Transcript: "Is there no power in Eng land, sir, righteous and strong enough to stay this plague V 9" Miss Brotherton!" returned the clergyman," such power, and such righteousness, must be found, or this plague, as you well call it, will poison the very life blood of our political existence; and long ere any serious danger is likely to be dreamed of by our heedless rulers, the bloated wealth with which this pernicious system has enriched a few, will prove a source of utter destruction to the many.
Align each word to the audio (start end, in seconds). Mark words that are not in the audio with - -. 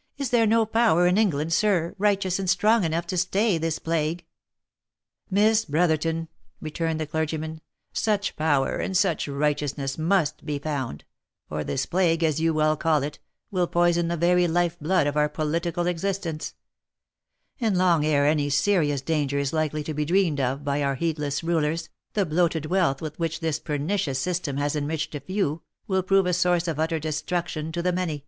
"Is 0.18 0.30
there 0.30 0.44
no 0.44 0.66
power 0.66 1.06
in 1.06 1.16
Eng 1.16 1.30
land, 1.30 1.52
sir, 1.52 1.94
righteous 1.98 2.40
and 2.40 2.50
strong 2.50 2.82
enough 2.82 3.06
to 3.06 3.16
stay 3.16 3.58
this 3.58 3.78
plague 3.78 4.24
V 5.30 5.36
9" 5.40 5.44
Miss 5.44 5.64
Brotherton!" 5.66 6.26
returned 6.60 6.98
the 6.98 7.06
clergyman," 7.06 7.60
such 7.92 8.34
power, 8.34 8.78
and 8.80 8.96
such 8.96 9.28
righteousness, 9.28 9.96
must 9.96 10.44
be 10.44 10.58
found, 10.58 11.04
or 11.48 11.62
this 11.62 11.86
plague, 11.86 12.24
as 12.24 12.40
you 12.40 12.52
well 12.52 12.76
call 12.76 13.04
it, 13.04 13.20
will 13.52 13.68
poison 13.68 14.08
the 14.08 14.16
very 14.16 14.48
life 14.48 14.76
blood 14.80 15.06
of 15.06 15.16
our 15.16 15.28
political 15.28 15.86
existence; 15.86 16.54
and 17.60 17.78
long 17.78 18.04
ere 18.04 18.26
any 18.26 18.50
serious 18.50 19.00
danger 19.00 19.38
is 19.38 19.52
likely 19.52 19.84
to 19.84 19.94
be 19.94 20.04
dreamed 20.04 20.40
of 20.40 20.64
by 20.64 20.82
our 20.82 20.96
heedless 20.96 21.44
rulers, 21.44 21.88
the 22.14 22.26
bloated 22.26 22.66
wealth 22.66 23.00
with 23.00 23.16
which 23.20 23.38
this 23.38 23.60
pernicious 23.60 24.18
system 24.18 24.56
has 24.56 24.74
enriched 24.74 25.14
a 25.14 25.20
few, 25.20 25.62
will 25.86 26.02
prove 26.02 26.26
a 26.26 26.32
source 26.32 26.66
of 26.66 26.80
utter 26.80 26.98
destruction 26.98 27.70
to 27.70 27.80
the 27.80 27.92
many. 27.92 28.24